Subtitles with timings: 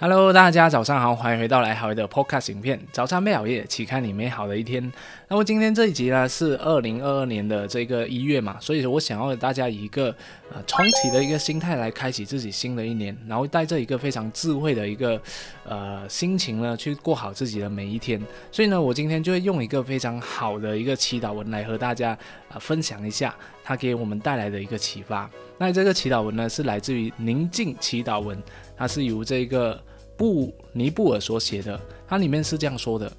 [0.00, 2.78] Hello，大家早上好，欢迎回到来好的 Podcast 影片。
[2.92, 4.92] 早餐美好夜，期看你美好的一天。
[5.26, 10.14] 那么今天这一集呢是二零二二年的这个一月嘛，所以我想要大家以一个
[10.54, 15.20] 呃重启的一个心态来开启自己新的一年，然后带着一个非常智慧的一个
[15.64, 18.22] 呃心情呢去过好自己的每一天。
[18.52, 22.16] 所以呢，我今天就会用一个非常好的一个祈祷文来和大家
[22.48, 25.28] 啊分享一下它给我们带来的一个启发。
[25.58, 28.40] 那这个祈祷文呢是来自于宁静祈祷文，
[28.76, 29.76] 它是由这个。
[30.18, 33.10] 布尼布尔所写的，它里面是这样说的：“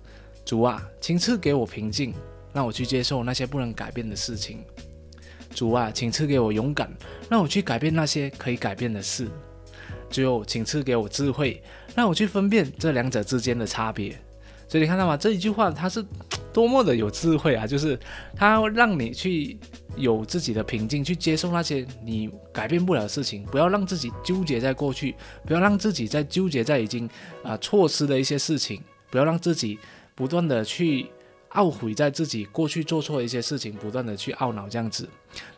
[0.46, 2.14] 主啊，请赐给我平静，
[2.54, 4.60] 让我去接受那些不能改变的事情。
[5.56, 6.92] 主啊，请赐给我勇敢，
[7.30, 9.28] 让我去改变那些可以改变的事。
[10.10, 11.64] 最后，请赐给我智慧，
[11.96, 14.16] 让我去分辨这两者之间的差别。”
[14.68, 15.18] 所以你看到吗？
[15.18, 16.06] 这一句话它是
[16.54, 17.66] 多么的有智慧啊！
[17.66, 17.98] 就是
[18.36, 19.58] 它让你去。
[20.00, 25.14] 有自己的平静，去接受那些你改变不了的事情，不要让自己纠结在过去，
[25.46, 27.08] 不要让自己在纠结在已经
[27.44, 29.78] 啊错失的一些事情，不要让自己
[30.16, 31.08] 不断的去
[31.52, 35.08] 懊悔在自己过去做错的一些事情，不断的去懊恼这样子。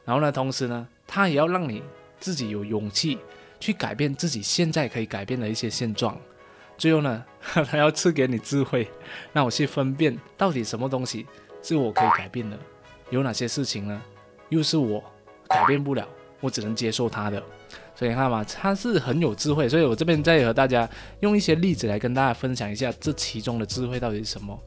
[0.03, 1.84] 然后呢，同时呢，他也要让你
[2.19, 3.17] 自己有勇气
[3.59, 6.19] 去改变自己现在可以改变的一些现状。
[6.78, 7.23] 最后呢，
[7.69, 8.89] 他要赐给你智慧，
[9.34, 11.28] 让我去分辨到底什么东西
[11.62, 12.58] 是我可以改变的，
[13.12, 14.02] 有哪些事情呢？
[14.52, 15.02] 又是我
[15.47, 16.05] 改变不了，
[16.41, 17.41] 我只能接受他的，
[18.02, 24.59] 所以你看嘛，他是很有智慧，所以我这边再和大家用一些例子来跟大家分享一下这其中的智慧到底是什么。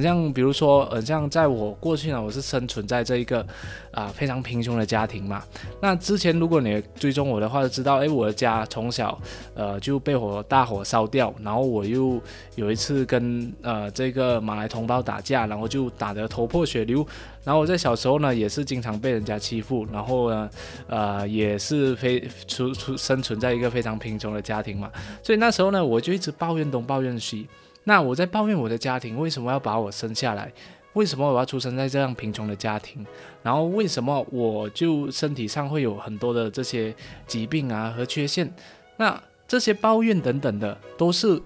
[0.00, 3.46] 像比如说，呃，像在我过去呢，我是生存在这一个
[3.92, 5.44] 啊非常贫穷的家庭嘛。
[5.80, 9.16] 那之前如果你追踪我的话，就知道，哎，我的家从小
[9.54, 12.20] 呃就被火大火烧掉，然后我又
[12.56, 17.06] 有一次跟呃这个马来同胞打架，然后就打得头破血流。
[17.44, 20.48] 然后我在小时候呢，也是经常被人家欺负，然后呢，
[20.86, 24.90] 呃，也是非除出生存在一个非常贫穷的家庭嘛。
[25.22, 27.48] 所以那时候呢，我就一直抱怨东抱怨西。
[27.84, 30.52] 那我在抱怨我的家庭为什么要把我生下来？
[30.92, 33.04] 为什么我要出生在这样贫穷的家庭？
[33.42, 36.94] 然后为什么我就身体上会有很多的这些
[37.26, 38.52] 疾病啊和缺陷？
[38.98, 41.40] 那这些抱怨等等的，都是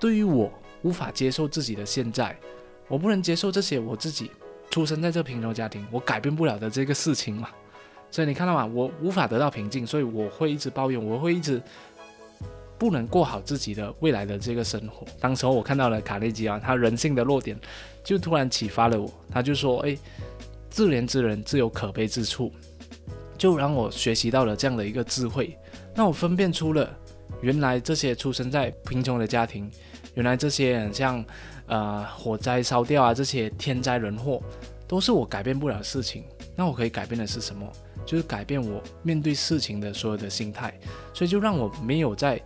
[0.00, 0.50] 对于我
[0.82, 2.36] 无法接受自己的现在，
[2.88, 4.30] 我不能接受这些我自己
[4.70, 7.50] 出生在这贫穷家庭，我改变不了的这个事情嘛。
[8.10, 8.66] 所以你看到吗？
[8.66, 11.62] 我无法得到平静，所以我会一直抱怨，我会一直。
[12.78, 15.06] 不能过好自己的未来的这个生活。
[15.18, 17.58] 当时候我看到了卡内基啊，他人性的弱点，
[18.04, 19.10] 就突然启发了我。
[19.30, 19.96] 他就说：“哎，
[20.68, 22.52] 自怜之人自有可悲之处。”
[23.38, 25.56] 就让我学习到了这样的一个智慧，
[25.94, 26.94] 那我分辨出了
[27.40, 29.70] 原来这些出生在贫穷的家庭，
[30.12, 31.24] 原来这些像
[31.68, 34.42] 呃火灾烧掉啊这些天灾人祸，
[34.86, 36.24] 都是我改变不了的事情。
[36.54, 37.66] 那我可以改变的是什么？
[38.06, 40.72] 就是改变我面对事情的所有的心态。
[41.12, 42.40] 所以就让我没有在。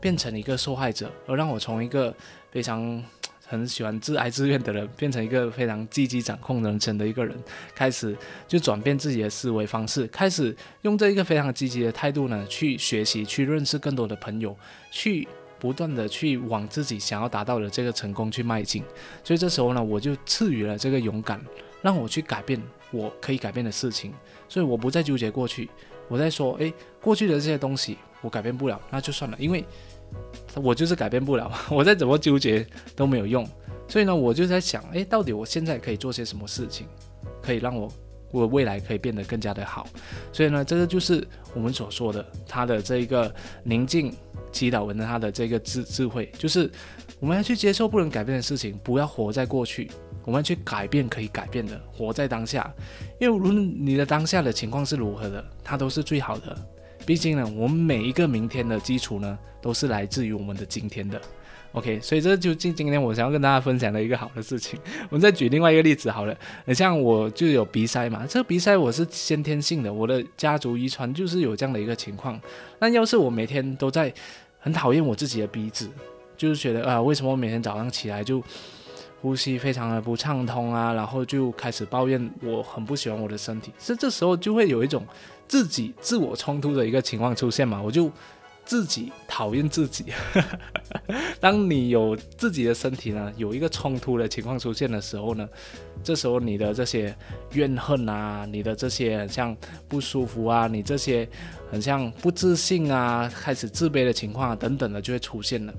[0.00, 2.12] 变成一个受害者，而让我从一个
[2.50, 3.04] 非常
[3.46, 7.36] 很喜欢自哀自怨的人，变成一个非常积极掌控人生的一个人，
[7.74, 8.16] 开始
[8.48, 14.56] 就转变自己的思维方式，开始用这一个非常积极的态度呢，去学习，去认识更多的朋友，
[14.90, 15.28] 去
[15.58, 18.82] 不断的去往自己想要达到的这个成功去迈进。
[19.22, 21.38] 所以这时候呢，我就赐予了这个勇敢，
[21.82, 22.58] 让我去改变
[22.94, 24.12] 我可以改变的事情。
[24.48, 25.68] 所以我不再纠结过去，
[26.08, 27.98] 我在说，诶，过去的这些东西。
[28.20, 29.62] 我改变不了，那就算了，因为
[30.54, 32.66] 我就是改变不了， 我再怎么纠结
[32.96, 33.46] 都没有用。
[33.86, 36.86] 所以呢，我就在想，哎，到底我现在可以做些什么事情，
[37.42, 37.86] 可以让我
[38.30, 39.86] 我未来可以变得更加的好。
[40.32, 41.22] 所以呢，这个就是
[41.52, 43.30] 我们所说的他的这一个
[43.62, 44.10] 宁静
[44.50, 46.70] 祈祷文的他的这个智智慧，就是
[47.20, 49.90] 我们要去接受不能改变的事情，不要活在过去，
[50.24, 52.72] 我们去改变可以改变的，活在当下。
[53.20, 56.56] 因为无论你的当下的情况是如何的，它都是最好的。
[57.06, 61.20] 毕竟呢，我们每一个明天的基础呢，都是来自于我们的今天的。
[61.72, 64.78] OK，所以这就今今天我想要跟大家分享的一个好的事情。
[65.10, 72.40] 我们再举另外一个例子好了，你像我就有鼻塞嘛，这个鼻塞我是先天性的，我的家族遗传就是有这样的一个情况。
[72.78, 74.12] 那要是我每天都在
[74.60, 75.90] 很讨厌我自己的鼻子，
[76.36, 78.40] 就是觉得啊，为什么我每天早上起来就
[79.24, 85.02] 呼吸非常的不畅通啊，然后就开始抱怨我很不喜欢我的身体，是这时候就会有一种。
[85.46, 88.10] 自己自我冲突的一个情况出现嘛，我就
[88.64, 90.06] 自己讨厌自己。
[91.38, 95.46] 当你有自己的身体呢，有一个冲突的情况出现的时候呢，
[96.02, 97.14] 这时候你的这些
[97.52, 99.54] 怨恨啊，你的这些像
[99.86, 101.28] 不舒服啊，你这些
[101.70, 105.74] 很像不自信啊，开始自卑的情况等等的就会出现了，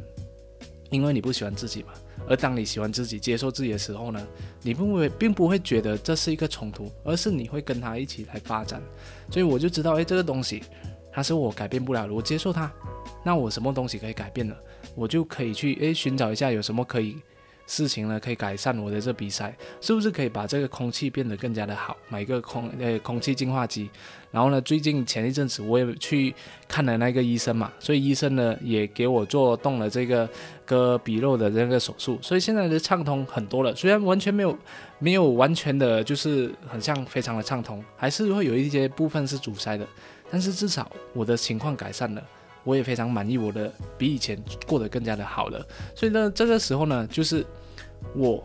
[0.92, 1.90] 因为你不喜欢自己嘛。
[2.28, 4.28] 而当你喜欢自己、接受自己的时候呢，
[4.62, 8.82] 你不会并不会觉得这是一个冲突，而是你会跟他一起来发展。
[9.30, 10.64] 所以我就知道，哎，这个东西
[11.12, 12.72] 它是我改变不了的，我接受它。
[13.24, 14.56] 那我什么东西可以改变的？
[14.96, 17.18] 我就可以去哎寻找一下有什么可以。
[17.68, 21.96] 事情呢，可以改善我的这比赛，是不是可以把这个空气变得更加的好？
[22.10, 23.90] 买一个空呃空气净化机，
[24.32, 26.34] 然后呢，最近前一阵子我也去
[26.68, 30.30] 看了那个医生嘛，所以医生呢也给我做动了这个
[30.66, 33.74] 割鼻肉的这个手术，所以现在的畅通很多了。
[33.76, 34.58] 虽然完全没有
[35.00, 39.88] 没有完全的，就是很像非常的畅通，还是会有一些部分是阻塞的，
[40.30, 42.24] 但是至少我的情况改善了。
[42.66, 45.66] 我也非常满意，我的比以前过得更加的好了。
[45.96, 47.46] 所以呢，这个时候呢，就是
[48.14, 48.44] 我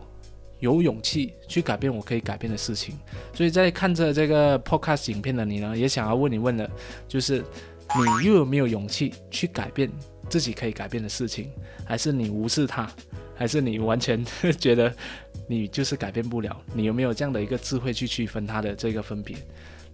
[0.61, 2.96] 有勇气去改变我可以改变的事情。
[3.34, 6.70] 所以在看着这个 podcast 影片的你呢，也想要问你问的，
[7.08, 7.38] 就是
[7.96, 9.90] 你又有没有勇气去改变
[10.28, 11.50] 自己可以改变的事情，
[11.84, 12.88] 还是你无视它，
[13.34, 14.23] 还是你完全
[14.61, 14.94] 觉得
[15.49, 16.55] 你就是改变不了？
[16.75, 19.34] 你有没有这样的一个智慧去区分它的这个分别？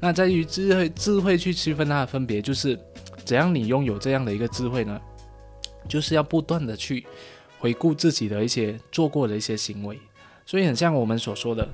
[0.01, 2.79] 那在于智慧智慧去区分它的分别，就是。
[3.25, 5.01] 怎样你拥有这样的一个智慧呢？
[5.89, 7.05] 就是要不断的去
[7.59, 9.99] 回顾自己的一些做过的一些行为，
[10.45, 11.69] 所以很像我们所说的，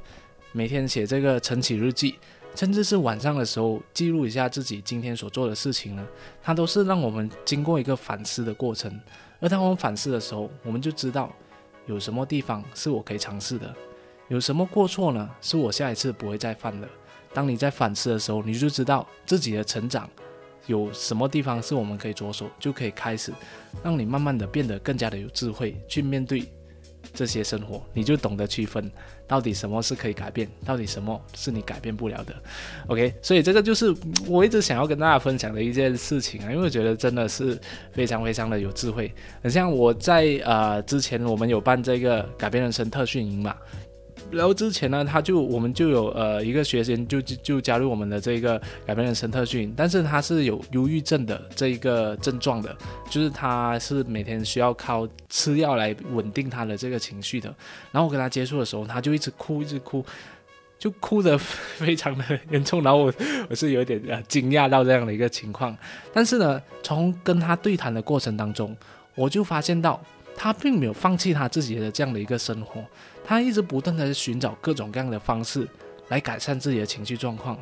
[0.52, 2.14] 每天写这个晨起日记，
[2.54, 6.06] 甚至是晚上的时候记录一下自己今天所做的事情呢，
[6.42, 8.98] 它都是让我们经过一个反思的过程。
[9.38, 11.30] 而当我们反思的时候，我们就知道
[11.84, 13.74] 有什么地方是我可以尝试的，
[14.28, 16.88] 有什么过错呢，是我下一次不会再犯的。
[17.34, 20.08] 当你在反思的时候，你就知道自己的成长。
[20.68, 23.32] 有什么地方是我们可以着手，就可以开始，
[23.82, 26.44] 让你慢慢的变得更加的有智慧，去面对
[27.12, 28.88] 这些生活，你就懂得区分
[29.26, 32.32] 到底什么是可以改变，到底什么是你改变不了的。
[32.86, 33.92] OK，所以这个就是
[34.28, 37.58] 我一直想要跟大家分享的一件事情啊，因为我觉得真的是
[37.90, 39.12] 非常非常的有智慧。
[39.42, 43.56] 很像我在呃之前我们有办这个改变人生特训营嘛。
[44.30, 52.74] 然后之前呢，他就我们就有呃一个学生就就就加入我们的这个改变人生特训，但是他是有忧郁症的这一个症状的，
[53.10, 57.54] 就是他是每天需要靠吃药来稳定他的这个情绪的。
[57.90, 60.02] 然后我跟他接触的时候，他就一直哭，一直哭，
[60.78, 62.82] 就哭得非常的严重。
[62.82, 63.14] 然后我
[63.50, 65.76] 我是有点呃惊讶到这样的一个情况，
[66.14, 68.74] 但是呢，从跟他对谈的过程当中，
[69.14, 70.02] 我就发现到
[70.34, 72.82] 他并没有放弃他自己的这样的一个生活。
[73.24, 75.66] 他一直不断的寻找各种各样的方式
[76.08, 77.58] 来改善自己的情绪状况。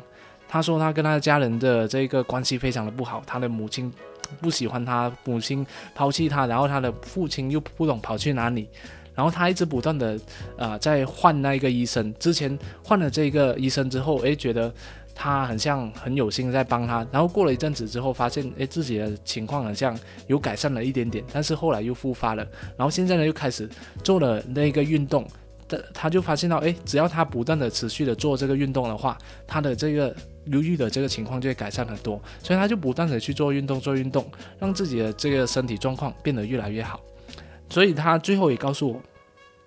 [0.48, 3.92] 他说他跟他的家人的这个关系非常的不好，他的母亲
[4.40, 5.64] 不喜欢他，母亲
[5.94, 8.68] 抛弃他，然后他的父亲又不懂跑去哪里，
[9.14, 10.18] 然后他一直不断的
[10.58, 12.12] 啊在换那个医生。
[12.14, 14.74] 之前换了这个医生之后，诶，觉得
[15.14, 19.96] 他很像很有心在帮他，然后过了一阵子之后，发现诶，自己的情况好像
[20.26, 22.44] 有改善了一点点，但是后来又复发了，
[22.76, 23.70] 然后现在呢又开始
[24.02, 25.24] 做了那个运动。
[25.92, 30.14] 他就发现到，哎，只要他不断的持续的做这个运动的话，他的这个
[30.46, 32.20] 忧郁的这个情况就会改善很多。
[32.42, 37.00] 所以他就不断的去做运动，做运动，让自己的这个身体状况变得越来越好。
[37.68, 39.02] 所以他最后也告诉我，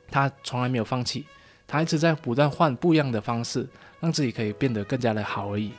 [0.10, 1.26] 他从来没有放弃，
[1.68, 3.68] 他一直在不断换不一样的方式，
[4.00, 5.72] 让自己可以变得更加的好而已。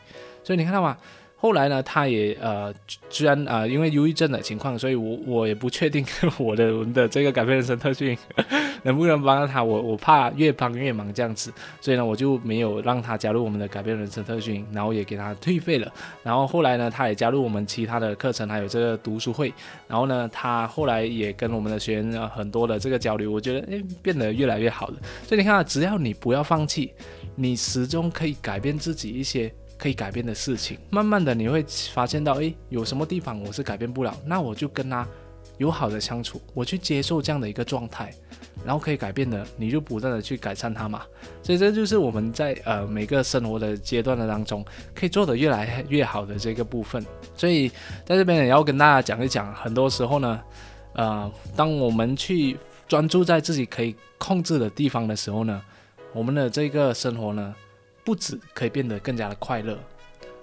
[0.43, 0.97] 所以你看到吗？
[1.37, 2.73] 后来呢，他也呃，
[3.11, 6.03] 虽然啊，因为忧郁症的情况，所以我我也不确定
[6.39, 8.17] 我的我的这个改变人生特训
[8.85, 15.93] 能不能帮到他，我我怕越帮越忙这样子，所以呢，我就没有让他加入我们的改变人生特训，然后也给他退费了。
[16.23, 19.53] 然后后来呢，他也加入我们其他的课程，还有这个读书会。
[19.89, 24.97] 然后呢，他后来也跟我们的学员很多的这个交流，我觉得诶，变得越来越好了。
[25.27, 26.93] 所以你看，只要你不要放弃，
[27.35, 29.53] 你始终可以改变自己一些。
[29.77, 31.63] 可以改变的事情，慢慢的你会
[31.93, 35.07] 发现到，诶，有什么地方我是改变不了，那我就跟他
[35.59, 38.15] 友好的相处，我去接受这样的一个状态，
[38.65, 41.03] 然后可以改变的，你就不断的去改善它嘛。
[41.43, 47.05] 所以这就是我们在呃每个生活的阶段的当中，可以做得越来越好的这个部分。
[47.35, 47.69] 所以
[48.05, 50.41] 在这边也要跟大家讲一讲，很多时候呢，
[50.93, 52.57] 呃，当我们去
[52.87, 55.63] 专注在自己可以控制的地方的时候呢，
[56.13, 57.55] 我们的这个生活呢。
[58.07, 59.79] 不止可以变得更加的快乐，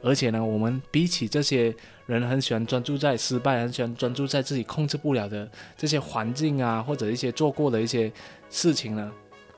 [0.03, 1.73] 而且呢，我们比起这些
[2.05, 8.11] 人很喜欢专注在失败，很喜欢专注在自己控制不了的这些环境啊，或者一些做过的一些
[8.49, 9.11] 事情呢，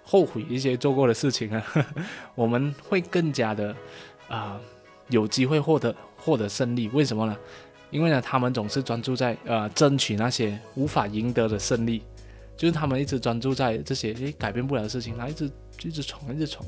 [0.04, 1.66] 后悔一些做过的事情啊，
[2.36, 3.76] 我们会更加的
[4.28, 4.60] 啊
[5.10, 6.88] 有机会获得获得胜利。
[6.90, 7.38] 为什么呢？
[7.90, 12.02] 因为呢，他们总是专注在呃争取那些无法赢得的胜利，
[12.58, 15.50] 就是他们一直专注在这些诶改变不了的事情，他一直
[15.84, 16.66] 一直闯，一直闯。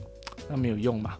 [0.47, 1.17] 那没有用嘛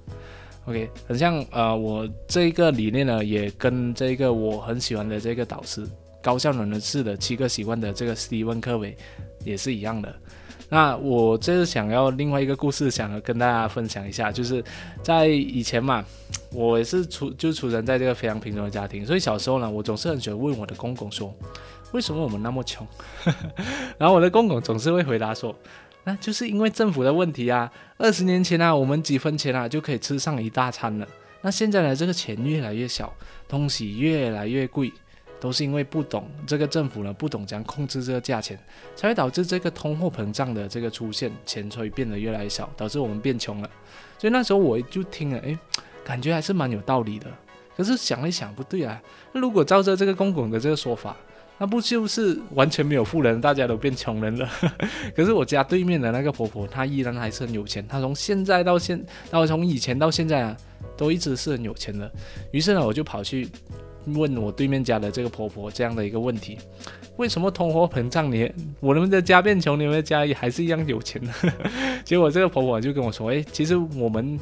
[0.65, 5.87] ？OK，很像呃，我这一个理念呢，也跟这个我很喜欢的这个导师
[6.21, 8.95] 高效能人士的七个习惯的这个史蒂文科维
[9.43, 10.13] 也是一样的。
[10.67, 14.63] 那我这是想要另外一个故事，想要跟大家分享一下，就是
[15.03, 16.03] 在以前嘛，
[16.51, 21.31] 我也是出就出生在这个非常贫穷的家庭，所以小时候呢，我总是很喜欢问我的公公说，
[21.91, 22.85] 为什么我们那么穷？
[23.99, 25.55] 然后我的公公总是会回答说，
[26.05, 27.69] 那就是因为政府的问题啊。
[27.97, 31.07] 二十年前啊，我们几分钱啊就可以吃上一大餐了。
[31.41, 33.13] 那现在呢，这个钱越来越小，
[33.47, 34.91] 东西越来越贵，
[35.39, 38.57] 都是因为不懂这个政府呢不懂怎样控制这个价钱，
[38.95, 43.69] 才会导致这个通货膨胀的这个出现，钱会变得越来越少，导致我们变穷了。
[44.17, 45.57] 所以那时候我就听了，诶，
[46.03, 47.27] 感觉还是蛮有道理的。
[47.77, 49.01] 可是想一想，不对啊，
[49.33, 51.15] 如果照着这个公公的这个说法，
[51.57, 54.49] 那不就是完全没有富人，大家都变穷人了？
[55.15, 57.85] 可是我家对面的那个婆婆，她依然还是很有钱。
[57.87, 58.97] 她从现在到现，
[59.31, 60.57] 然后从以前到现在啊，
[60.97, 62.11] 都一直是很有钱的。
[62.51, 63.47] 于是呢，我就跑去
[64.07, 66.57] 问我对面家的这个婆婆这样的一个问题：
[67.15, 71.33] 为什么通货膨胀，你我们的家变穷，你们的家也还是一样有钱呢？
[72.03, 74.37] 结果这个婆婆就跟我说：“诶，其实我们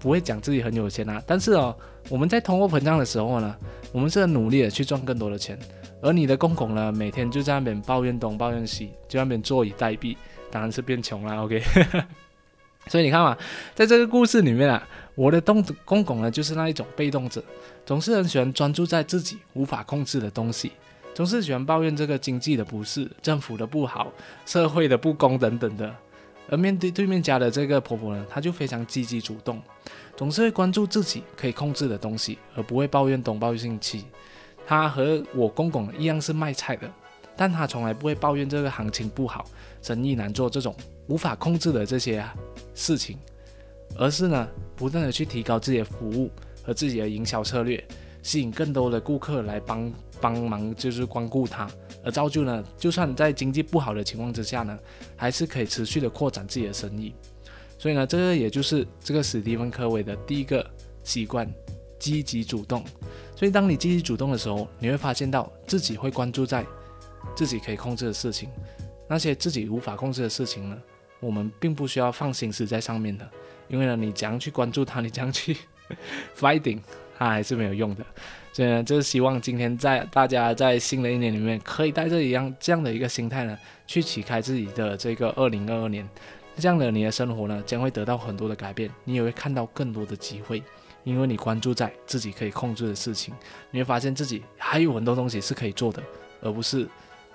[0.00, 1.72] 不会讲自己很有钱啊，但是哦，
[2.08, 3.56] 我们在通货膨胀的时候呢，
[3.92, 5.56] 我们是很努力的去赚更多的钱。”
[6.00, 10.16] 而你的公公呢，每天就在那边抱怨东抱怨西，就那边坐以待毙，
[10.50, 11.42] 当然是变穷了。
[11.44, 11.62] OK，
[12.86, 13.36] 所以你看嘛，
[13.74, 17.42] 在这个故事里面啊，我的东公公呢，就是那一种被动者，
[17.84, 20.70] 总是很喜欢专注在自己无法控制的东西，
[21.14, 24.12] 总是喜欢抱怨这个经济的不是、政府的不好、
[24.46, 25.94] 社会的不公等等的。
[26.50, 29.60] 而面对对面家的这个婆婆呢，她就非常积极主动，
[30.16, 34.06] 总是会关注自己可以控制的东西，而不会抱怨东抱怨西。
[34.68, 36.86] 他和我公公一样是卖菜的，
[37.34, 39.46] 但他从来不会抱怨这个行情不好、
[39.80, 42.22] 生意难做这种无法控制的这些
[42.74, 43.16] 事情，
[43.96, 44.46] 而是呢
[44.76, 46.30] 不断的去提高自己的服务
[46.62, 47.82] 和自己的营销策略，
[48.22, 51.66] 吸引更多的顾客来帮帮忙，就是光顾他，
[52.04, 54.78] 而造就呢，就算在经济不好的情况之下呢，
[55.16, 57.14] 还是可以持续的扩展自己的生意。
[57.78, 60.68] 所以呢，这个也就是这个史蒂芬科维的第一个
[61.02, 61.50] 习惯：
[61.98, 62.84] 积极主动。
[63.38, 66.66] 所以，当你积极主动的时候，你会发现到自己会关注在
[67.36, 68.50] 自己可以控制的事情，
[69.06, 70.76] 那些自己无法控制的事情呢，
[71.20, 73.30] 我们并不需要放心思在上面的，
[73.68, 75.56] 因为呢，你怎样 去关注它，你怎样去
[76.36, 76.80] fighting，
[77.16, 78.04] 它还是没有用的。
[78.52, 86.04] 所以呢，就是希望今天在大家在新的一年里面，可以带着一样这样的一个心态呢，去启开自己的这个二零二二年，
[86.56, 90.60] 这样的你的生活呢，将会得到很多的改变，你也会看到更多的机会。
[91.08, 93.32] 因为你关注在自己可以控制的事情，
[93.70, 96.02] 你会发现自己还有很多东西是可以做的，
[96.42, 96.86] 而不是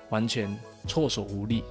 [0.09, 0.55] 完全
[0.87, 1.63] 措手无力。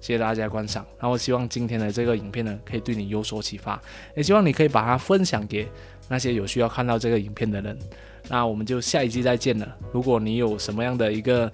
[0.00, 3.80] 谢谢大家观赏，然后希望今天的这个影片呢，可以对你有所启发，
[4.16, 5.68] 也希望你可以把它分享给
[6.08, 7.78] 那些有需要看到这个影片的人。
[8.28, 9.76] 那我们就下一集再见了。
[9.92, 11.50] 如果你有什么样的一个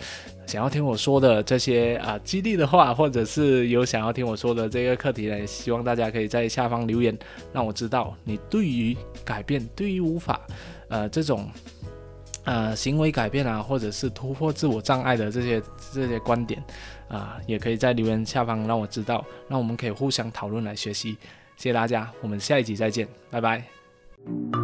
[0.47, 7.16] 想要听我说的这些啊激励的话，或者是有想要听我说的这个课题呢，希望大家可以在下方留言，
[7.52, 10.40] 让我知道你对于改变、对于无法
[10.88, 11.47] 呃这种
[12.44, 16.64] 呃行为改变啊，或者是突破自我障碍的这些这些观点
[17.06, 21.18] 啊，也可以在留言下方让我知道，让我们可以互相讨论来学习。
[21.59, 23.82] 谢谢大家，我们下一集再见，拜拜。
[24.25, 24.62] Thank you.